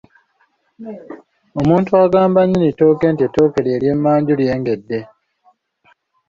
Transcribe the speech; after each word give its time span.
Omuntu 1.59 1.91
agamba 2.03 2.39
nnyinni 2.43 2.69
ttooke 2.73 3.05
nti 3.11 3.23
ettooke 3.27 3.59
lyo 3.63 3.71
ery'emmanju 3.77 4.33
lyengedde. 4.39 4.99